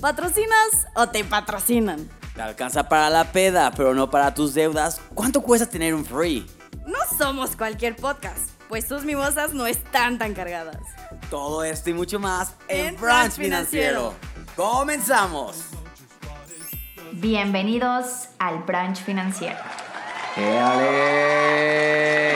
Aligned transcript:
¿Patrocinas 0.00 0.86
o 0.94 1.08
te 1.08 1.24
patrocinan? 1.24 2.08
Te 2.34 2.40
alcanza 2.40 2.88
para 2.88 3.10
la 3.10 3.32
peda, 3.32 3.70
pero 3.76 3.92
no 3.92 4.08
para 4.08 4.32
tus 4.32 4.54
deudas. 4.54 4.98
¿Cuánto 5.14 5.42
cuesta 5.42 5.68
tener 5.68 5.94
un 5.94 6.06
free? 6.06 6.46
No 6.86 6.96
somos 7.18 7.54
cualquier 7.54 7.96
podcast, 7.96 8.48
pues 8.70 8.88
tus 8.88 9.04
mimosas 9.04 9.52
no 9.52 9.66
están 9.66 10.16
tan 10.16 10.32
cargadas. 10.32 10.78
Todo 11.28 11.64
esto 11.64 11.90
y 11.90 11.92
mucho 11.92 12.18
más 12.18 12.54
en, 12.68 12.86
En 12.86 12.96
Brunch 12.96 13.18
Brunch 13.18 13.32
Financiero. 13.32 14.14
¡Comenzamos! 14.56 15.64
Bienvenidos 17.12 18.28
al 18.38 18.60
Brunch 18.60 19.04
Financiero. 19.04 19.58
¡Éale! 20.36 21.80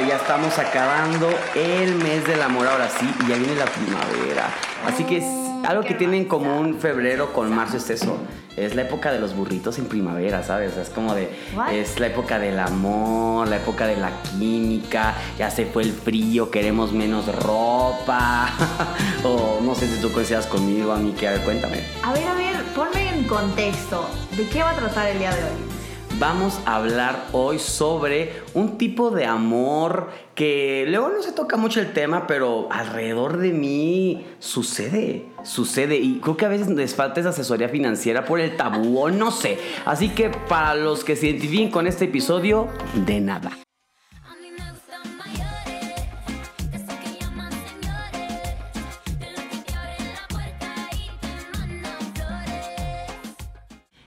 Ya 0.07 0.17
estamos 0.17 0.59
acabando 0.59 1.31
el 1.55 1.95
mes 1.95 2.27
del 2.27 2.43
amor 2.43 2.67
ahora 2.67 2.91
sí 2.91 3.11
y 3.25 3.29
ya 3.29 3.37
viene 3.37 3.55
la 3.55 3.65
primavera. 3.65 4.51
Así 4.87 5.05
que 5.05 5.17
es 5.19 5.54
algo 5.65 5.83
que 5.83 5.95
tiene 5.95 6.17
en 6.17 6.25
común 6.27 6.79
febrero 6.79 7.33
con 7.33 7.55
marzo 7.55 7.77
es 7.79 7.91
eso. 7.91 8.19
Es 8.57 8.77
la 8.77 8.83
época 8.83 9.11
de 9.11 9.19
los 9.19 9.35
burritos 9.35 9.79
en 9.79 9.87
primavera, 9.87 10.45
¿sabes? 10.45 10.77
Es 10.77 10.89
como 10.89 11.15
de... 11.15 11.29
Es 11.73 11.99
la 11.99 12.07
época 12.07 12.39
del 12.39 12.59
amor, 12.61 13.49
la 13.49 13.57
época 13.57 13.87
de 13.87 13.97
la 13.97 14.11
química, 14.23 15.15
ya 15.37 15.51
se 15.51 15.67
fue 15.67 15.83
el 15.83 15.93
frío, 15.93 16.51
queremos 16.51 16.93
menos 16.93 17.27
ropa. 17.43 18.53
o 19.25 19.61
no 19.61 19.75
sé 19.75 19.89
si 19.89 20.01
tú 20.01 20.13
coincidas 20.13 20.47
conmigo, 20.47 20.93
a 20.93 20.99
mí, 20.99 21.13
que 21.13 21.27
a 21.27 21.33
ver, 21.33 21.41
cuéntame. 21.41 21.83
A 22.05 22.13
ver, 22.13 22.25
a 22.29 22.35
ver, 22.35 22.63
ponme 22.75 23.09
en 23.09 23.25
contexto. 23.25 24.09
¿De 24.37 24.47
qué 24.47 24.63
va 24.63 24.71
a 24.71 24.77
tratar 24.77 25.09
el 25.09 25.19
día 25.19 25.35
de 25.35 25.43
hoy? 25.43 25.84
Vamos 26.19 26.61
a 26.65 26.77
hablar 26.77 27.27
hoy 27.33 27.59
sobre 27.59 28.43
un 28.55 28.79
tipo 28.79 29.11
de 29.11 29.27
amor 29.27 30.11
que 30.37 30.85
luego 30.89 31.09
no 31.09 31.21
se 31.23 31.33
toca 31.33 31.57
mucho 31.57 31.81
el 31.81 31.93
tema, 31.93 32.29
pero 32.29 32.69
alrededor 32.71 33.39
de 33.39 33.51
mí 33.51 34.25
sucede, 34.39 35.27
sucede. 35.43 35.97
Y 35.97 36.21
creo 36.21 36.37
que 36.37 36.47
a 36.47 36.49
veces 36.49 36.69
les 36.69 36.95
falta 36.95 37.19
esa 37.19 37.31
asesoría 37.31 37.69
financiera 37.69 38.25
por 38.25 38.39
el 38.39 38.57
tabú 38.57 39.01
o 39.01 39.11
no 39.11 39.33
sé. 39.33 39.59
Así 39.85 40.11
que 40.11 40.31
para 40.31 40.77
los 40.77 41.03
que 41.03 41.17
se 41.17 41.27
identifiquen 41.27 41.71
con 41.71 41.89
este 41.89 42.05
episodio, 42.05 42.69
de 42.95 43.21
nada. 43.21 43.51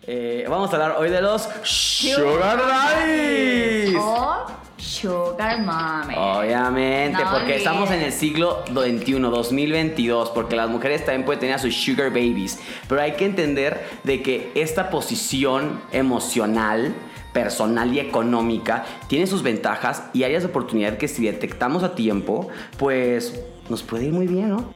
Eh, 0.10 0.46
vamos 0.48 0.72
a 0.72 0.78
hablar 0.78 0.96
hoy 0.98 1.10
de 1.10 1.22
los 1.22 1.50
Sugar 1.64 2.58
Daddies. 2.58 3.94
O 4.00 4.46
Sugar 4.78 5.60
Mommy. 5.60 6.16
Obviamente, 6.16 7.22
No 7.22 7.30
porque 7.30 7.58
estamos 7.58 7.92
en 7.92 8.00
el 8.00 8.14
siglo 8.14 8.64
XXI, 8.68 9.20
2022, 9.20 10.30
porque 10.30 10.56
las 10.56 10.70
mujeres 10.70 11.04
también 11.04 11.26
pueden 11.26 11.42
tener 11.42 11.56
a 11.56 11.60
sus 11.60 11.76
sugar 11.76 12.12
babies, 12.12 12.58
pero 12.88 13.02
hay 13.02 13.14
que 13.14 13.26
entender 13.26 13.86
de 14.06 14.22
que 14.22 14.50
esta 14.56 14.90
posición 14.90 15.82
emocional 15.92 16.96
personal 17.34 17.94
y 17.94 18.00
económica 18.00 18.86
tiene 19.10 19.28
sus 19.28 19.44
ventajas 19.44 20.04
y 20.14 20.24
áreas 20.24 20.44
de 20.44 20.50
oportunidad 20.50 20.98
que 20.98 21.10
si 21.10 21.26
detectamos 21.26 21.84
a 21.84 21.96
tiempo, 21.96 22.48
pues 22.78 23.42
nos 23.68 23.84
puede 23.84 24.06
ir 24.06 24.14
muy 24.14 24.26
bien, 24.26 24.52
¿no? 24.52 24.74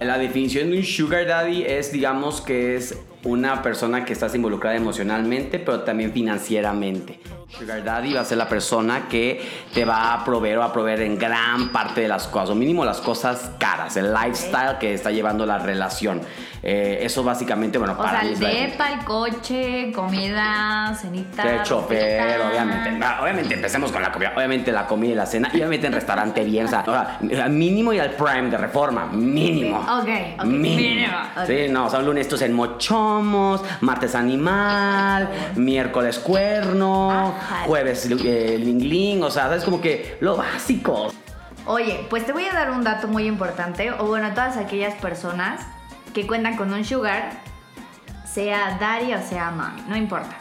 La 0.00 0.16
definición 0.16 0.70
de 0.70 0.78
un 0.78 0.84
sugar 0.84 1.26
daddy 1.26 1.64
es, 1.64 1.92
digamos, 1.92 2.40
que 2.40 2.76
es 2.76 2.96
una 3.24 3.62
persona 3.62 4.04
que 4.04 4.12
estás 4.12 4.34
involucrada 4.34 4.76
emocionalmente, 4.76 5.58
pero 5.58 5.80
también 5.80 6.12
financieramente. 6.12 7.20
Sugar 7.48 7.82
daddy 7.82 8.12
va 8.12 8.20
a 8.20 8.24
ser 8.26 8.36
la 8.36 8.48
persona 8.48 9.08
que 9.08 9.40
te 9.72 9.84
va 9.84 10.12
a 10.12 10.22
proveer 10.24 10.58
o 10.58 10.62
a 10.62 10.72
proveer 10.72 11.00
en 11.00 11.18
gran 11.18 11.70
parte 11.72 12.02
de 12.02 12.08
las 12.08 12.28
cosas, 12.28 12.50
o 12.50 12.54
mínimo 12.54 12.84
las 12.84 13.00
cosas 13.00 13.52
caras, 13.58 13.96
el 13.96 14.12
lifestyle 14.12 14.76
que 14.78 14.92
está 14.92 15.10
llevando 15.10 15.46
la 15.46 15.58
relación. 15.58 16.20
Eh, 16.62 16.98
eso 17.02 17.22
básicamente, 17.22 17.78
bueno, 17.78 17.94
O 17.94 17.96
para 17.96 18.20
sea, 18.20 18.22
el 18.22 18.32
es 18.32 18.40
depa, 18.40 18.92
el 18.92 19.04
coche, 19.04 19.92
comida, 19.94 20.92
cenita. 21.00 21.44
de 21.44 21.62
chofer, 21.62 22.40
obviamente. 22.40 23.06
Obviamente, 23.22 23.54
empecemos 23.54 23.92
con 23.92 24.02
la 24.02 24.10
comida. 24.12 24.32
Obviamente, 24.36 24.72
la 24.72 24.86
comida 24.86 25.12
y 25.12 25.14
la 25.14 25.24
cena. 25.26 25.48
Y 25.52 25.58
obviamente, 25.58 25.86
en 25.86 25.92
restaurante 25.92 26.44
bien. 26.44 26.66
O 26.66 26.68
sea, 26.68 26.80
ahora, 26.80 27.18
mínimo 27.48 27.92
y 27.92 27.98
al 28.00 28.10
prime 28.10 28.50
de 28.50 28.58
reforma. 28.58 29.06
Mínimo. 29.06 29.78
Ok, 29.78 30.08
ok, 30.40 30.44
Mínimo. 30.44 31.16
Sí, 31.46 31.66
no, 31.70 31.88
son 31.88 32.04
lunes 32.04 32.22
estos 32.22 32.42
en 32.42 32.52
martes 33.80 34.14
animal, 34.14 35.28
miércoles 35.56 36.18
cuerno, 36.18 37.10
Ajá. 37.10 37.64
jueves 37.66 38.06
eh, 38.06 38.56
ling 38.58 38.82
ling. 38.82 39.22
O 39.22 39.30
sea, 39.30 39.54
es 39.54 39.64
como 39.64 39.80
que 39.80 40.16
lo 40.20 40.36
básico. 40.36 41.12
Oye, 41.66 42.06
pues 42.08 42.24
te 42.24 42.32
voy 42.32 42.44
a 42.46 42.52
dar 42.52 42.70
un 42.70 42.82
dato 42.82 43.08
muy 43.08 43.26
importante, 43.26 43.90
o 43.92 44.06
bueno, 44.06 44.30
todas 44.30 44.56
aquellas 44.56 44.94
personas 44.94 45.60
que 46.14 46.26
cuentan 46.26 46.56
con 46.56 46.72
un 46.72 46.84
sugar, 46.84 47.30
sea 48.24 48.78
daddy 48.80 49.12
o 49.12 49.22
sea 49.22 49.50
mami, 49.50 49.82
no 49.88 49.96
importa. 49.96 50.36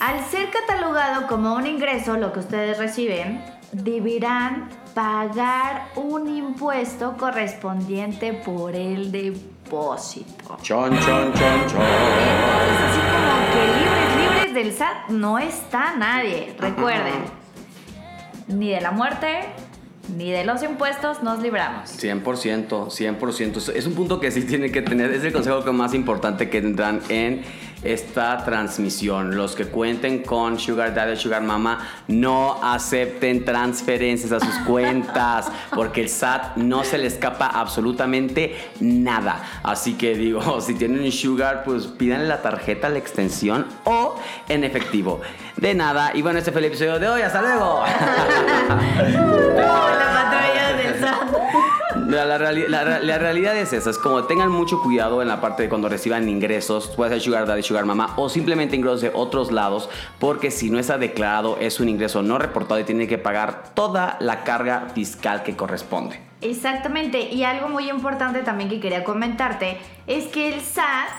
Al 0.00 0.24
ser 0.24 0.50
catalogado 0.50 1.26
como 1.26 1.54
un 1.54 1.66
ingreso, 1.66 2.16
lo 2.16 2.32
que 2.32 2.40
ustedes 2.40 2.78
reciben, 2.78 3.44
deberán 3.72 4.68
pagar 4.94 5.88
un 5.96 6.28
impuesto 6.28 7.16
correspondiente 7.16 8.32
por 8.32 8.74
el 8.74 9.12
depósito. 9.12 10.56
Chon, 10.62 10.90
chon, 11.00 11.32
chon, 11.32 11.66
chon. 11.66 11.80
Entonces, 11.80 12.80
así 12.84 13.00
como 13.12 13.52
que 13.52 13.62
libres, 13.78 14.16
libres 14.16 14.54
del 14.54 14.72
SAT 14.72 15.10
no 15.10 15.38
está 15.38 15.96
nadie. 15.96 16.54
Recuerden, 16.58 17.24
ni 18.48 18.70
de 18.70 18.80
la 18.80 18.90
muerte, 18.90 19.44
ni 20.16 20.30
de 20.30 20.44
los 20.44 20.62
impuestos 20.62 21.22
nos 21.22 21.40
libramos. 21.40 21.90
100%, 22.02 22.88
100%. 22.88 23.72
Es 23.74 23.86
un 23.86 23.94
punto 23.94 24.20
que 24.20 24.30
sí 24.30 24.42
tiene 24.42 24.72
que 24.72 24.82
tener, 24.82 25.12
es 25.12 25.22
el 25.24 25.32
consejo 25.32 25.62
que 25.64 25.72
más 25.72 25.94
importante 25.94 26.48
que 26.48 26.60
tendrán 26.60 27.02
en 27.08 27.42
esta 27.82 28.44
transmisión. 28.44 29.36
Los 29.36 29.54
que 29.54 29.66
cuenten 29.66 30.22
con 30.22 30.58
Sugar 30.58 30.94
Daddy 30.94 31.12
o 31.12 31.16
Sugar 31.16 31.42
Mama, 31.42 31.86
no 32.08 32.58
acepten 32.62 33.44
transferencias 33.44 34.32
a 34.32 34.40
sus 34.40 34.54
cuentas, 34.66 35.50
porque 35.74 36.02
el 36.02 36.08
SAT 36.08 36.56
no 36.56 36.84
se 36.84 36.98
le 36.98 37.06
escapa 37.06 37.46
absolutamente 37.46 38.56
nada. 38.80 39.42
Así 39.62 39.94
que 39.94 40.14
digo, 40.14 40.60
si 40.62 40.74
tienen 40.74 41.00
un 41.00 41.12
Sugar, 41.12 41.64
pues 41.64 41.86
pídanle 41.86 42.26
la 42.26 42.42
tarjeta, 42.42 42.88
la 42.88 42.98
extensión 42.98 43.66
o 43.84 44.16
en 44.48 44.64
efectivo. 44.64 45.20
De 45.56 45.74
nada, 45.74 46.12
y 46.14 46.22
bueno, 46.22 46.38
este 46.38 46.52
fue 46.52 46.60
el 46.60 46.66
episodio 46.66 46.98
de 46.98 47.08
hoy. 47.08 47.22
¡Hasta 47.22 47.42
luego! 47.42 47.84
La 49.58 50.12
patrulla 50.12 50.76
del 50.76 51.00
SAT. 51.00 51.67
La, 52.08 52.24
la 52.24 52.38
reali- 52.38 52.66
la 52.68 52.84
re- 52.84 53.04
la 53.04 53.18
realidad 53.18 53.54
es 53.56 53.74
esa, 53.74 53.90
es 53.90 53.98
como 53.98 54.24
tengan 54.24 54.50
mucho 54.50 54.80
cuidado 54.82 55.20
en 55.20 55.28
la 55.28 55.42
parte 55.42 55.64
de 55.64 55.68
cuando 55.68 55.90
reciban 55.90 56.26
ingresos, 56.26 56.88
puede 56.88 57.10
ser 57.10 57.20
Sugar 57.20 57.46
Daddy, 57.46 57.62
Sugar 57.62 57.84
Mama 57.84 58.14
o 58.16 58.30
simplemente 58.30 58.76
ingresos 58.76 59.02
de 59.02 59.10
otros 59.14 59.52
lados, 59.52 59.90
porque 60.18 60.50
si 60.50 60.70
no 60.70 60.78
está 60.78 60.96
declarado 60.96 61.58
es 61.60 61.80
un 61.80 61.88
ingreso 61.90 62.22
no 62.22 62.38
reportado 62.38 62.80
y 62.80 62.84
tiene 62.84 63.06
que 63.06 63.18
pagar 63.18 63.74
toda 63.74 64.16
la 64.20 64.42
carga 64.42 64.86
fiscal 64.94 65.42
que 65.42 65.54
corresponde. 65.54 66.18
Exactamente, 66.40 67.20
y 67.30 67.44
algo 67.44 67.68
muy 67.68 67.90
importante 67.90 68.40
también 68.40 68.70
que 68.70 68.80
quería 68.80 69.04
comentarte 69.04 69.76
es 70.06 70.28
que 70.28 70.48
el 70.54 70.62
SAT 70.62 71.10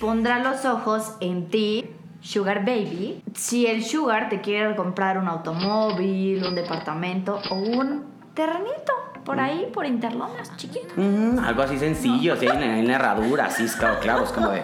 pondrá 0.00 0.40
los 0.40 0.66
ojos 0.66 1.12
en 1.20 1.48
ti, 1.48 1.86
Sugar 2.20 2.64
Baby, 2.66 3.22
si 3.34 3.66
el 3.66 3.82
Sugar 3.82 4.28
te 4.28 4.42
quiere 4.42 4.76
comprar 4.76 5.16
un 5.16 5.28
automóvil, 5.28 6.44
un 6.44 6.54
departamento 6.54 7.40
o 7.50 7.54
un 7.54 8.04
terrenito 8.34 8.92
por 9.26 9.38
ahí, 9.40 9.68
por 9.74 9.84
Interlomas, 9.84 10.56
chiquito. 10.56 10.86
Mm, 10.96 11.38
algo 11.40 11.62
así 11.62 11.78
sencillo, 11.78 12.32
así 12.34 12.46
en, 12.46 12.62
en 12.62 12.86
la 12.88 12.94
herradura, 12.94 13.46
así, 13.46 13.66
claro, 13.78 13.98
claro, 14.00 14.24
es 14.24 14.30
como 14.30 14.48
de... 14.50 14.62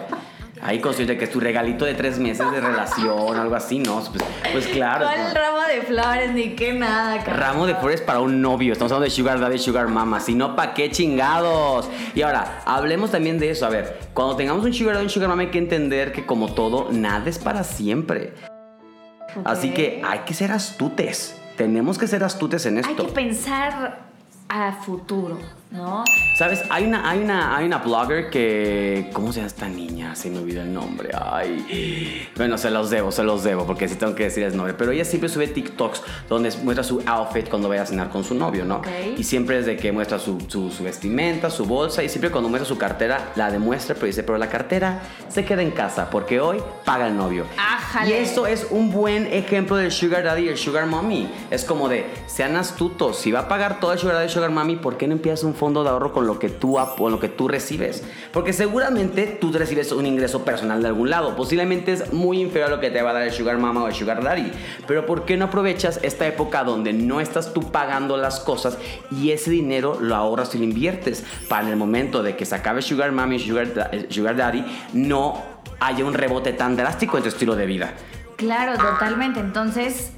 Ahí 0.65 0.79
consciente 0.79 1.17
que 1.17 1.25
es 1.25 1.29
tu 1.29 1.41
regalito 1.41 1.83
de 1.83 1.93
tres 1.93 2.19
meses 2.19 2.49
de 2.49 2.61
relación, 2.61 3.35
algo 3.37 3.53
así, 3.53 3.79
¿no? 3.79 3.95
Pues, 4.01 4.23
pues 4.53 4.67
claro. 4.67 5.05
¿Cuál 5.05 5.17
como- 5.19 5.33
ramo 5.33 5.67
de 5.67 5.81
flores 5.81 6.31
ni 6.31 6.51
qué 6.55 6.71
nada, 6.71 7.17
cabrón? 7.17 7.37
Ramo 7.37 7.65
de 7.67 7.75
flores 7.75 7.99
para 7.99 8.21
un 8.21 8.41
novio. 8.41 8.71
Estamos 8.71 8.89
hablando 8.93 9.03
de 9.03 9.09
Sugar 9.09 9.41
Daddy, 9.41 9.59
Sugar 9.59 9.89
Mama. 9.89 10.21
Si 10.21 10.35
no, 10.35 10.55
¿pa' 10.55 10.73
qué 10.73 10.89
chingados? 10.89 11.89
Y 12.15 12.21
ahora, 12.21 12.61
hablemos 12.65 13.11
también 13.11 13.39
de 13.39 13.49
eso. 13.49 13.65
A 13.65 13.69
ver, 13.69 13.99
cuando 14.13 14.37
tengamos 14.37 14.63
un 14.63 14.73
Sugar 14.73 14.93
Daddy, 14.95 15.03
un 15.07 15.09
Sugar 15.09 15.27
Mama, 15.27 15.41
hay 15.41 15.49
que 15.49 15.57
entender 15.57 16.13
que, 16.13 16.25
como 16.25 16.53
todo, 16.53 16.87
nada 16.93 17.29
es 17.29 17.39
para 17.39 17.65
siempre. 17.65 18.33
Así 19.43 19.71
que 19.71 20.01
hay 20.05 20.19
que 20.19 20.33
ser 20.33 20.53
astutes. 20.53 21.37
Tenemos 21.57 21.97
que 21.97 22.07
ser 22.07 22.23
astutes 22.23 22.65
en 22.67 22.77
Hay 22.77 22.83
esto. 22.91 23.05
que 23.07 23.11
pensar 23.11 24.12
a 24.55 24.71
futuro, 24.71 25.39
¿no? 25.73 26.03
¿Sabes? 26.37 26.63
Hay 26.69 26.85
una, 26.85 27.09
hay 27.09 27.19
una, 27.19 27.57
hay 27.57 27.65
una 27.65 27.79
blogger 27.79 28.29
que. 28.29 29.09
¿Cómo 29.11 29.33
se 29.33 29.39
llama 29.39 29.47
esta 29.47 29.67
niña? 29.67 30.15
Se 30.15 30.29
me 30.29 30.39
olvidó 30.39 30.61
el 30.61 30.71
nombre. 30.71 31.09
Ay. 31.13 32.27
Bueno, 32.35 32.57
se 32.57 32.69
los 32.69 32.89
debo, 32.89 33.11
se 33.11 33.23
los 33.23 33.43
debo, 33.43 33.65
porque 33.65 33.87
sí 33.87 33.95
tengo 33.95 34.15
que 34.15 34.23
decir 34.23 34.43
el 34.43 34.55
nombre. 34.55 34.73
Pero 34.75 34.91
ella 34.91 35.03
siempre 35.03 35.29
sube 35.29 35.47
TikToks 35.47 36.01
donde 36.29 36.51
muestra 36.63 36.83
su 36.83 37.03
outfit 37.05 37.49
cuando 37.49 37.69
vaya 37.69 37.81
a 37.81 37.85
cenar 37.85 38.09
con 38.09 38.23
su 38.23 38.35
novio, 38.35 38.65
¿no? 38.65 38.77
Ok. 38.77 38.87
Y 39.17 39.23
siempre 39.23 39.59
es 39.59 39.65
de 39.65 39.75
que 39.75 39.91
muestra 39.91 40.19
su, 40.19 40.39
su, 40.47 40.69
su 40.71 40.83
vestimenta, 40.83 41.49
su 41.49 41.65
bolsa, 41.65 42.03
y 42.03 42.09
siempre 42.09 42.29
cuando 42.29 42.49
muestra 42.49 42.67
su 42.67 42.77
cartera, 42.77 43.31
la 43.35 43.49
demuestra, 43.51 43.95
pero 43.95 44.07
dice, 44.07 44.23
pero 44.23 44.37
la 44.37 44.49
cartera 44.49 45.01
se 45.29 45.43
queda 45.43 45.63
en 45.63 45.71
casa, 45.71 46.09
porque 46.09 46.39
hoy 46.39 46.59
paga 46.85 47.07
el 47.07 47.17
novio. 47.17 47.45
Ájale. 47.57 48.09
Y 48.09 48.13
eso 48.13 48.45
es 48.45 48.67
un 48.69 48.91
buen 48.91 49.27
ejemplo 49.27 49.75
del 49.75 49.91
Sugar 49.91 50.23
Daddy 50.23 50.43
y 50.43 50.49
el 50.49 50.57
Sugar 50.57 50.85
Mommy. 50.85 51.29
Es 51.49 51.65
como 51.65 51.89
de, 51.89 52.05
sean 52.27 52.55
astutos, 52.55 53.17
si 53.17 53.31
va 53.31 53.41
a 53.41 53.47
pagar 53.47 53.79
todo 53.79 53.93
el 53.93 53.99
Sugar 53.99 54.15
Daddy 54.15 54.27
y 54.27 54.29
Sugar 54.29 54.51
Mommy, 54.51 54.75
¿por 54.75 54.97
qué 54.97 55.07
no 55.07 55.13
empiezas 55.13 55.43
un 55.43 55.53
fondo 55.63 55.81
de 55.81 55.91
ahorro 55.91 56.11
con 56.11 56.27
lo 56.27 56.39
que 56.39 56.49
tú, 56.49 56.77
con 56.97 57.13
lo 57.13 57.21
que 57.21 57.29
tú 57.29 57.47
recibes. 57.47 58.03
Porque 58.33 58.51
seguramente 58.51 59.37
tú 59.39 59.49
recibes 59.53 59.93
un 59.93 60.05
ingreso 60.05 60.43
personal 60.43 60.81
de 60.81 60.89
algún 60.89 61.09
lado. 61.09 61.37
Posiblemente 61.37 61.93
es 61.93 62.11
muy 62.11 62.41
inferior 62.41 62.67
a 62.69 62.75
lo 62.75 62.81
que 62.81 62.91
te 62.91 63.01
va 63.01 63.11
a 63.11 63.13
dar 63.13 63.21
el 63.21 63.31
Sugar 63.31 63.57
Mama 63.57 63.81
o 63.81 63.87
el 63.87 63.93
Sugar 63.93 64.21
Daddy. 64.21 64.51
Pero 64.85 65.05
¿por 65.05 65.23
qué 65.23 65.37
no 65.37 65.45
aprovechas 65.45 66.01
esta 66.03 66.27
época 66.27 66.65
donde 66.65 66.91
no 66.91 67.21
estás 67.21 67.53
tú 67.53 67.71
pagando 67.71 68.17
las 68.17 68.41
cosas 68.41 68.77
y 69.09 69.31
ese 69.31 69.51
dinero 69.51 69.97
lo 70.01 70.15
ahorras 70.15 70.53
y 70.53 70.57
lo 70.57 70.65
inviertes? 70.65 71.23
Para 71.47 71.69
el 71.69 71.77
momento 71.77 72.23
de 72.23 72.35
que 72.35 72.43
se 72.43 72.55
acabe 72.55 72.81
Sugar 72.81 73.13
Mama 73.13 73.35
y 73.35 73.39
Sugar, 73.39 73.89
Sugar 74.09 74.35
Daddy, 74.35 74.65
no 74.91 75.41
haya 75.79 76.03
un 76.03 76.13
rebote 76.13 76.51
tan 76.51 76.75
drástico 76.75 77.15
en 77.15 77.23
tu 77.23 77.29
estilo 77.29 77.55
de 77.55 77.65
vida. 77.67 77.93
Claro, 78.35 78.77
totalmente. 78.77 79.39
Entonces, 79.39 80.11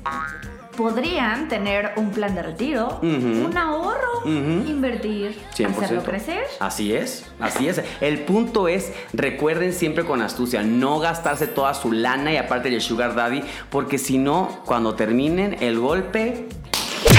podrían 0.76 1.48
tener 1.48 1.94
un 1.96 2.12
plan 2.12 2.36
de 2.36 2.44
retiro, 2.44 3.00
un 3.02 3.58
ahorro, 3.58 4.26
invertir, 4.26 5.38
100%. 5.56 5.70
hacerlo 5.70 6.04
crecer. 6.04 6.44
Así 6.60 6.94
es, 6.94 7.26
así 7.40 7.68
es. 7.68 7.82
El 8.02 8.20
punto 8.20 8.68
es, 8.68 8.94
recuerden 9.14 9.74
siempre 9.74 10.06
con 10.06 10.22
astucia, 10.22 10.64
no 10.64 11.00
gastarse 11.00 11.48
toda 11.48 11.74
su 11.74 11.92
lana 11.92 12.34
y 12.34 12.38
aparte 12.38 12.70
del 12.70 12.82
sugar 12.82 13.16
daddy, 13.16 13.44
porque 13.70 13.98
si 13.98 14.18
no, 14.18 14.62
cuando 14.66 14.96
terminen 14.96 15.58
el 15.62 15.80
golpe, 15.80 16.48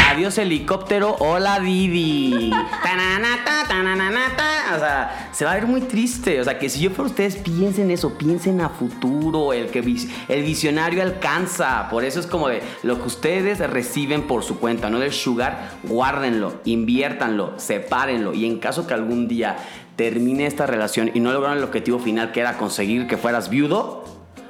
adiós 0.07 0.39
helicóptero, 0.39 1.17
hola 1.19 1.61
Didi. 1.61 2.51
Tananata, 2.83 3.65
tananata. 3.69 4.75
O 4.75 4.79
sea, 4.79 5.31
se 5.33 5.45
va 5.45 5.53
a 5.53 5.55
ver 5.55 5.67
muy 5.67 5.81
triste. 5.83 6.41
O 6.41 6.45
sea, 6.45 6.59
que 6.59 6.69
si 6.69 6.81
yo 6.81 6.91
fuera 6.91 7.11
ustedes, 7.11 7.37
piensen 7.37 7.91
eso, 7.91 8.17
piensen 8.17 8.61
a 8.61 8.69
futuro. 8.69 9.53
El, 9.53 9.71
que 9.71 9.81
el 10.29 10.43
visionario 10.43 11.03
alcanza. 11.03 11.89
Por 11.91 12.05
eso 12.05 12.21
es 12.21 12.27
como 12.27 12.49
de 12.49 12.63
lo 12.83 13.01
que 13.01 13.07
ustedes 13.07 13.59
reciben 13.59 14.23
por 14.23 14.43
su 14.43 14.59
cuenta, 14.59 14.91
no 14.91 14.99
del 14.99 15.13
sugar, 15.13 15.73
guárdenlo, 15.83 16.61
inviértanlo, 16.65 17.55
sepárenlo. 17.57 18.33
Y 18.33 18.47
en 18.47 18.59
caso 18.59 18.87
que 18.87 18.95
algún 18.95 19.29
día 19.29 19.57
termine 19.97 20.47
esta 20.47 20.67
relación 20.67 21.11
y 21.15 21.21
no 21.21 21.33
lograron 21.33 21.59
el 21.59 21.65
objetivo 21.65 21.99
final 21.99 22.33
que 22.33 22.41
era 22.41 22.59
conseguir 22.59 23.07
que 23.07 23.17
fueras 23.17 23.49
viudo, 23.49 24.05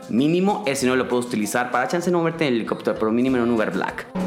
mínimo 0.09 0.65
ese 0.67 0.87
no 0.87 0.97
lo 0.97 1.09
puedes 1.09 1.27
utilizar 1.27 1.71
para 1.71 1.89
chance 1.89 2.11
no 2.11 2.19
moverte 2.19 2.45
en 2.47 2.55
el 2.55 2.61
helicóptero, 2.61 2.97
pero 2.99 3.13
mínimo 3.13 3.37
en 3.37 3.45
un 3.45 3.51
Uber 3.53 3.71
Black. 3.71 4.26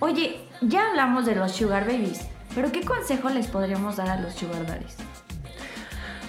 Oye, 0.00 0.40
ya 0.60 0.88
hablamos 0.88 1.24
de 1.24 1.34
los 1.36 1.52
sugar 1.52 1.86
babies, 1.86 2.20
pero 2.54 2.70
¿qué 2.70 2.82
consejo 2.82 3.30
les 3.30 3.46
podríamos 3.46 3.96
dar 3.96 4.10
a 4.10 4.20
los 4.20 4.34
sugar 4.34 4.66
daddies? 4.66 4.96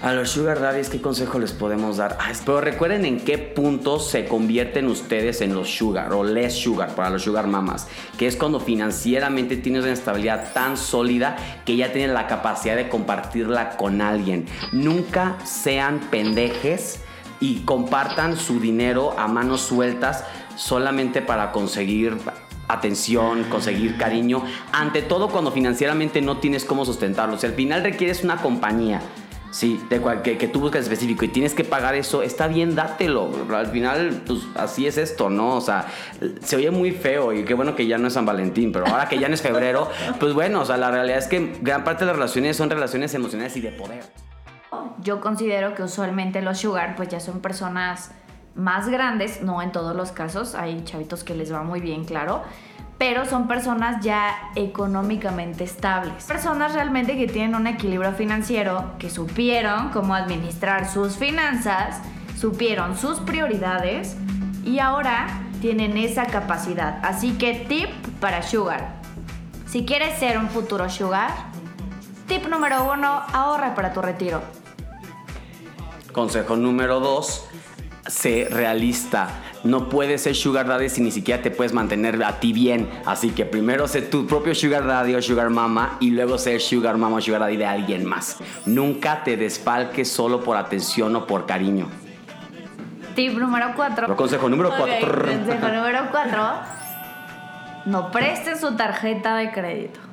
A 0.02 0.14
los 0.14 0.30
sugar 0.30 0.62
daddies, 0.62 0.90
¿qué 0.90 1.02
consejo 1.02 1.38
les 1.38 1.52
podemos 1.52 1.98
dar? 1.98 2.18
Pero 2.46 2.62
recuerden 2.62 3.04
en 3.04 3.20
qué 3.20 3.38
punto 3.38 4.00
se 4.00 4.26
convierten 4.26 4.88
ustedes 4.88 5.42
en 5.42 5.54
los 5.54 5.70
sugar 5.70 6.14
o 6.14 6.24
less 6.24 6.54
sugar 6.54 6.96
para 6.96 7.10
los 7.10 7.24
sugar 7.24 7.48
mamas, 7.48 7.90
que 8.18 8.28
es 8.28 8.38
cuando 8.38 8.62
financieramente 8.62 9.58
tienes 9.58 9.84
una 9.84 9.94
estabilidad 9.94 10.54
tan 10.54 10.78
sólida 10.78 11.36
que 11.66 11.76
ya 11.76 11.92
tienen 11.92 12.14
la 12.14 12.28
capacidad 12.28 12.78
de 12.78 12.88
compartirla 12.88 13.76
con 13.76 14.00
alguien. 14.02 14.46
Nunca 14.72 15.36
sean 15.44 16.00
pendejes 16.12 17.02
y 17.40 17.62
compartan 17.62 18.38
su 18.38 18.60
dinero 18.60 19.14
a 19.18 19.28
manos 19.28 19.62
sueltas 19.62 20.24
solamente 20.56 21.22
para 21.22 21.52
conseguir 21.52 22.18
atención, 22.68 23.44
conseguir 23.46 23.98
cariño, 23.98 24.44
ante 24.72 25.02
todo 25.02 25.30
cuando 25.30 25.52
financieramente 25.52 26.22
no 26.22 26.38
tienes 26.38 26.66
cómo 26.66 26.84
sustentarlo. 26.86 27.38
Si 27.38 27.46
al 27.46 27.54
final 27.54 27.84
requieres 27.84 28.24
una 28.26 28.38
compañía, 28.42 29.02
sí, 29.52 29.80
de 29.90 30.02
cual- 30.02 30.22
que, 30.22 30.38
que 30.38 30.48
tú 30.50 30.60
buscas 30.60 30.84
específico 30.84 31.24
y 31.24 31.30
tienes 31.30 31.54
que 31.54 31.64
pagar 31.64 31.96
eso, 31.96 32.24
está 32.24 32.48
bien, 32.48 32.76
dátelo. 32.76 33.32
Al 33.56 33.68
final, 33.68 34.24
pues 34.28 34.40
así 34.56 34.86
es 34.86 34.98
esto, 34.98 35.30
¿no? 35.30 35.56
O 35.56 35.62
sea, 35.62 35.86
se 36.44 36.58
oye 36.58 36.70
muy 36.72 36.92
feo 36.92 37.32
y 37.32 37.46
qué 37.46 37.54
bueno 37.54 37.74
que 37.76 37.88
ya 37.88 37.98
no 37.98 38.08
es 38.10 38.14
San 38.16 38.26
Valentín, 38.26 38.74
pero 38.74 38.86
ahora 38.88 39.08
que 39.08 39.18
ya 39.18 39.30
no 39.30 39.36
es 39.36 39.42
febrero, 39.42 39.90
pues 40.20 40.34
bueno, 40.34 40.62
o 40.62 40.66
sea, 40.66 40.76
la 40.76 40.92
realidad 40.92 41.20
es 41.20 41.28
que 41.28 41.56
gran 41.62 41.86
parte 41.86 42.02
de 42.02 42.08
las 42.08 42.16
relaciones 42.18 42.58
son 42.58 42.70
relaciones 42.70 43.14
emocionales 43.14 43.56
y 43.56 43.62
de 43.62 43.72
poder. 43.72 44.04
Yo 45.00 45.22
considero 45.22 45.76
que 45.76 45.84
usualmente 45.84 46.42
los 46.42 46.60
sugar 46.60 46.96
pues 46.96 47.10
ya 47.10 47.20
son 47.20 47.40
personas 47.40 48.12
más 48.56 48.90
grandes, 48.90 49.42
no 49.42 49.62
en 49.62 49.72
todos 49.72 49.96
los 49.96 50.12
casos, 50.12 50.56
hay 50.56 50.84
chavitos 50.84 51.24
que 51.24 51.36
les 51.36 51.54
va 51.54 51.62
muy 51.64 51.80
bien, 51.80 52.06
claro, 52.06 52.44
pero 52.98 53.26
son 53.26 53.48
personas 53.48 54.04
ya 54.04 54.36
económicamente 54.56 55.64
estables. 55.64 56.26
Personas 56.26 56.74
realmente 56.74 57.16
que 57.16 57.28
tienen 57.28 57.56
un 57.56 57.68
equilibrio 57.68 58.12
financiero, 58.14 58.94
que 58.98 59.10
supieron 59.10 59.90
cómo 59.90 60.16
administrar 60.16 60.90
sus 60.90 61.16
finanzas, 61.18 62.02
supieron 62.36 62.98
sus 62.98 63.20
prioridades 63.20 64.18
y 64.66 64.80
ahora 64.80 65.28
tienen 65.62 65.96
esa 65.98 66.26
capacidad. 66.26 67.00
Así 67.04 67.34
que 67.38 67.66
tip 67.70 67.90
para 68.20 68.42
sugar. 68.42 68.96
Si 69.68 69.86
quieres 69.86 70.18
ser 70.18 70.40
un 70.40 70.50
futuro 70.50 70.90
sugar, 70.90 71.30
tip 72.28 72.48
número 72.48 72.92
uno, 72.92 73.22
ahorra 73.32 73.76
para 73.76 73.94
tu 73.94 74.02
retiro. 74.02 74.42
Consejo 76.18 76.56
número 76.56 77.00
dos, 77.00 77.48
sé 78.08 78.48
realista. 78.50 79.30
No 79.64 79.88
puedes 79.88 80.24
ser 80.24 80.34
sugar 80.34 80.66
daddy 80.66 80.90
si 80.90 81.00
ni 81.00 81.12
siquiera 81.12 81.44
te 81.44 81.52
puedes 81.52 81.74
mantener 81.74 82.24
a 82.24 82.40
ti 82.40 82.54
bien. 82.54 82.90
Así 83.06 83.30
que 83.30 83.46
primero 83.46 83.88
sé 83.88 84.02
tu 84.02 84.26
propio 84.26 84.56
sugar 84.56 84.88
daddy 84.88 85.14
o 85.14 85.22
sugar 85.22 85.52
mama 85.52 85.98
y 86.00 86.10
luego 86.10 86.40
ser 86.40 86.60
sugar 86.60 86.98
mama 86.98 87.18
o 87.18 87.22
sugar 87.22 87.42
daddy 87.42 87.58
de 87.58 87.68
alguien 87.68 88.04
más. 88.04 88.38
Nunca 88.66 89.24
te 89.24 89.38
desfalques 89.38 90.10
solo 90.10 90.44
por 90.44 90.58
atención 90.58 91.16
o 91.16 91.28
por 91.28 91.46
cariño. 91.46 91.88
Tip 93.14 93.38
número 93.38 93.74
4. 93.76 94.16
Consejo 94.16 94.50
número 94.50 94.72
cuatro. 94.76 95.20
Consejo 95.22 95.68
número 95.68 96.00
4. 96.10 96.44
No 97.86 98.10
presten 98.10 98.58
su 98.58 98.76
tarjeta 98.76 99.36
de 99.36 99.52
crédito. 99.52 100.07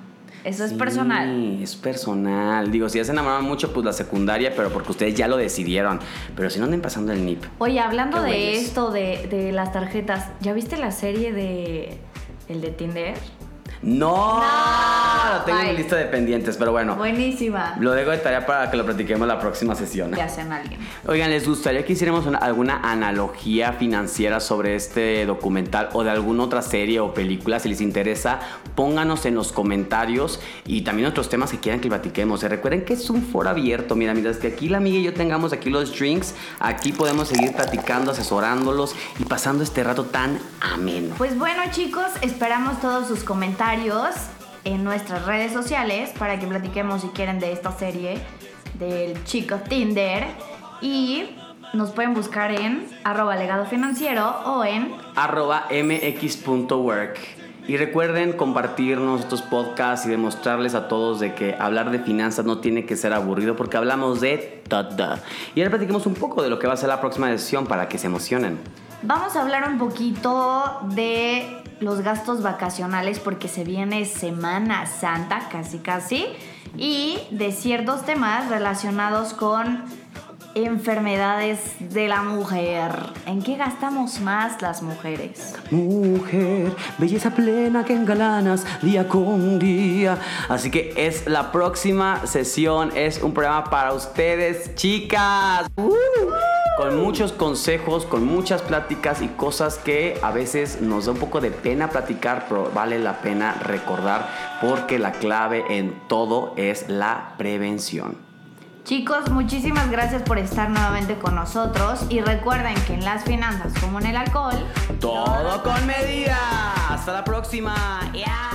Eso 0.45 0.65
es 0.65 0.75
personal. 0.75 1.59
Es 1.63 1.75
personal. 1.75 2.71
Digo, 2.71 2.89
si 2.89 2.99
ya 2.99 3.05
se 3.05 3.13
enamoraron 3.13 3.47
mucho, 3.47 3.73
pues 3.73 3.85
la 3.85 3.93
secundaria, 3.93 4.55
pero 4.55 4.71
porque 4.71 4.93
ustedes 4.93 5.15
ya 5.15 5.27
lo 5.27 5.37
decidieron. 5.37 6.01
Pero 6.37 6.51
si 6.51 6.59
no 6.59 6.67
anden 6.67 6.83
pasando 6.83 7.13
el 7.13 7.25
NIP. 7.25 7.43
Oye, 7.59 7.81
hablando 7.81 8.23
de 8.23 8.57
esto, 8.57 8.91
de, 8.91 9.27
de 9.31 9.53
las 9.53 9.73
tarjetas, 9.73 10.29
¿ya 10.41 10.53
viste 10.53 10.77
la 10.77 10.91
serie 10.91 11.33
de. 11.33 11.99
el 12.49 12.61
de 12.61 12.71
Tinder? 12.71 13.15
¡No! 13.83 14.43
Tengo 15.45 15.59
en 15.59 15.65
mi 15.67 15.71
bye. 15.73 15.79
lista 15.79 15.97
de 15.97 16.05
pendientes, 16.07 16.57
pero 16.57 16.73
bueno. 16.73 16.97
Buenísima. 16.97 17.77
Lo 17.81 17.93
dejo 17.93 18.11
de 18.13 18.19
tarea 18.19 18.47
para 18.47 18.71
que 18.71 18.77
lo 18.77 18.85
platiquemos 18.87 19.27
la 19.29 19.39
próxima 19.39 19.75
sesión. 19.75 20.13
Ya 20.15 20.29
sean 20.29 20.53
alguien. 20.53 20.81
Oigan, 21.07 21.31
¿les 21.31 21.47
gustaría 21.47 21.85
que 21.85 21.93
hiciéramos 21.93 22.25
una- 22.27 22.39
alguna 22.39 22.81
analogía 22.83 23.73
financiera 23.75 24.41
sobre 24.41 24.75
este 24.77 25.27
documental 25.27 25.91
o 25.93 26.03
de 26.05 26.11
alguna 26.11 26.45
otra 26.45 26.63
serie 26.63 27.01
o 27.01 27.13
película? 27.13 27.59
Si 27.61 27.69
les 27.69 27.81
interesa, 27.81 28.41
pónganos 28.75 29.27
en 29.27 29.35
los 29.35 29.53
comentarios 29.53 30.41
y 30.65 30.83
también 30.83 31.09
otros 31.09 31.29
temas 31.29 31.51
que 31.51 31.59
quieran 31.59 31.81
que 31.81 31.89
platiquemos. 31.89 32.43
Y 32.43 32.49
recuerden 32.49 32.85
que 32.85 32.95
es 32.95 33.11
un 33.11 33.23
foro 33.23 33.51
abierto. 33.51 33.97
Mira, 33.97 34.13
mientras 34.15 34.39
que 34.39 34.47
aquí 34.49 34.69
la 34.69 34.79
amiga 34.79 34.99
y 34.99 35.03
yo 35.03 35.13
tengamos 35.13 35.53
aquí 35.53 35.69
los 35.69 35.97
drinks, 35.99 36.35
aquí 36.61 36.93
podemos 36.93 37.29
seguir 37.29 37.53
platicando, 37.55 38.13
asesorándolos 38.13 38.95
y 39.19 39.25
pasando 39.25 39.63
este 39.63 39.85
rato 39.85 40.05
tan 40.05 40.39
ameno. 40.61 41.15
Pues 41.19 41.39
bueno, 41.39 41.63
chicos, 41.71 42.07
esperamos 42.23 42.81
todos 42.81 43.09
sus 43.09 43.25
comentarios 43.25 43.74
en 44.65 44.85
nuestras 44.85 45.27
redes 45.27 45.53
sociales 45.53 46.11
para 46.17 46.39
que 46.39 46.47
platiquemos 46.47 47.01
si 47.01 47.09
quieren 47.09 47.41
de 47.41 47.53
esta 47.53 47.73
serie 47.73 48.19
del 48.79 49.25
chico 49.25 49.57
Tinder. 49.69 50.27
Y 50.81 51.37
nos 51.73 51.91
pueden 51.91 52.15
buscar 52.15 52.53
en 52.53 52.87
arroba 53.03 53.35
legado 53.35 53.67
financiero 53.67 54.29
o 54.47 54.65
en 54.65 54.95
arroba 55.17 55.67
mx.work. 55.71 57.44
Y 57.67 57.79
recuerden 57.79 58.35
compartirnos 58.35 59.21
estos 59.21 59.41
podcasts 59.41 60.05
y 60.07 60.11
demostrarles 60.11 60.75
a 60.75 60.87
todos 60.87 61.21
de 61.21 61.35
que 61.35 61.55
hablar 61.59 61.91
de 61.91 61.99
finanzas 61.99 62.45
no 62.45 62.59
tiene 62.59 62.85
que 62.85 62.95
ser 62.95 63.15
aburrido 63.15 63.57
porque 63.57 63.79
hablamos 63.79 64.21
de 64.21 64.63
todo. 64.69 65.17
Y 65.55 65.61
ahora 65.61 65.71
platiquemos 65.71 66.05
un 66.05 66.15
poco 66.15 66.43
de 66.43 66.51
lo 66.51 66.59
que 66.59 66.67
va 66.67 66.75
a 66.75 66.77
ser 66.77 66.91
la 66.91 67.01
próxima 67.01 67.29
sesión 67.29 67.67
para 67.67 67.89
que 67.89 67.97
se 67.97 68.07
emocionen. 68.07 68.59
Vamos 69.03 69.35
a 69.37 69.43
hablar 69.43 69.67
un 69.69 69.79
poquito 69.79 70.81
de 70.91 71.63
los 71.81 72.03
gastos 72.03 72.43
vacacionales 72.43 73.19
porque 73.19 73.49
se 73.49 73.65
viene 73.65 74.05
Semana 74.05 74.87
Santa, 74.87 75.49
casi 75.51 75.79
casi, 75.79 76.27
y 76.77 77.19
de 77.31 77.53
ciertos 77.53 78.05
temas 78.05 78.49
relacionados 78.49 79.33
con 79.33 79.85
enfermedades 80.55 81.61
de 81.79 82.09
la 82.09 82.23
mujer. 82.23 82.93
¿En 83.27 83.43
qué 83.43 83.57
gastamos 83.57 84.21
más 84.21 84.61
las 84.63 84.83
mujeres? 84.83 85.55
Mujer, 85.71 86.75
belleza 86.99 87.31
plena 87.31 87.85
que 87.85 87.95
engalanas 87.95 88.65
día 88.83 89.09
con 89.09 89.59
día. 89.59 90.19
Así 90.49 90.71
que 90.71 90.93
es 90.97 91.27
la 91.27 91.53
próxima 91.53 92.27
sesión, 92.27 92.93
es 92.95 93.23
un 93.23 93.33
programa 93.35 93.65
para 93.65 93.93
ustedes, 93.93 94.75
chicas. 94.75 95.69
¡Uh! 95.77 95.93
Con 96.77 97.01
muchos 97.01 97.33
consejos, 97.33 98.05
con 98.05 98.27
muchas 98.27 98.61
pláticas 98.63 99.23
y 99.23 99.29
cosas 99.29 99.79
que 99.79 100.19
a 100.23 100.33
veces 100.33 100.81
nos 100.81 101.07
da 101.07 101.13
un 101.13 101.19
poco 101.19 101.41
de 101.41 101.53
pena 101.53 101.89
platicar, 101.89 102.47
pero 102.49 102.71
vale 102.75 102.99
la 102.99 103.21
pena 103.21 103.55
recordar 103.55 104.29
porque 104.61 104.99
la 104.99 105.13
clave 105.13 105.65
en 105.69 105.95
todo 106.09 106.53
es 106.57 106.89
la 106.89 107.35
prevención. 107.39 108.34
Chicos, 108.85 109.31
muchísimas 109.31 109.91
gracias 109.91 110.23
por 110.23 110.37
estar 110.37 110.69
nuevamente 110.69 111.19
con 111.19 111.35
nosotros 111.35 112.05
y 112.11 112.21
recuerden 112.21 112.75
que 112.87 112.93
en 112.93 113.03
las 113.03 113.25
finanzas 113.25 113.73
como 113.81 113.99
en 113.99 114.07
el 114.07 114.17
alcohol, 114.17 114.55
Todo 115.01 115.63
con 115.63 115.87
medida. 115.87 116.37
Hasta 116.91 117.15
la 117.15 117.25
próxima. 117.25 118.01
Ya. 118.13 118.54